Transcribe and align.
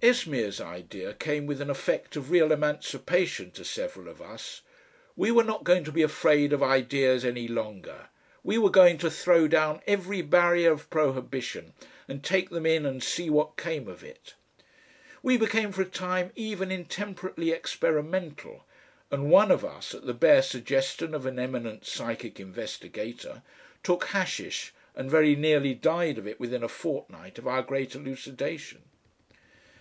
Esmeer's 0.00 0.60
idea 0.60 1.12
came 1.12 1.44
with 1.44 1.60
an 1.60 1.68
effect 1.68 2.14
of 2.14 2.30
real 2.30 2.52
emancipation 2.52 3.50
to 3.50 3.64
several 3.64 4.08
of 4.08 4.22
us. 4.22 4.60
We 5.16 5.32
were 5.32 5.42
not 5.42 5.64
going 5.64 5.82
to 5.82 5.90
be 5.90 6.02
afraid 6.02 6.52
of 6.52 6.62
ideas 6.62 7.24
any 7.24 7.48
longer, 7.48 8.06
we 8.44 8.58
were 8.58 8.70
going 8.70 8.98
to 8.98 9.10
throw 9.10 9.48
down 9.48 9.82
every 9.88 10.22
barrier 10.22 10.70
of 10.70 10.88
prohibition 10.88 11.74
and 12.06 12.22
take 12.22 12.48
them 12.48 12.64
in 12.64 12.86
and 12.86 13.02
see 13.02 13.28
what 13.28 13.56
came 13.56 13.88
of 13.88 14.04
it. 14.04 14.34
We 15.20 15.36
became 15.36 15.72
for 15.72 15.82
a 15.82 15.86
time 15.86 16.30
even 16.36 16.70
intemperately 16.70 17.50
experimental, 17.50 18.62
and 19.10 19.28
one 19.32 19.50
of 19.50 19.64
us, 19.64 19.96
at 19.96 20.06
the 20.06 20.14
bare 20.14 20.42
suggestion 20.42 21.12
of 21.12 21.26
an 21.26 21.40
eminent 21.40 21.84
psychic 21.84 22.38
investigator, 22.38 23.42
took 23.82 24.04
hashish 24.04 24.72
and 24.94 25.10
very 25.10 25.34
nearly 25.34 25.74
died 25.74 26.18
of 26.18 26.26
it 26.28 26.38
within 26.38 26.62
a 26.62 26.68
fortnight 26.68 27.36
of 27.36 27.48
our 27.48 27.62
great 27.62 27.96
elucidation. 27.96 28.82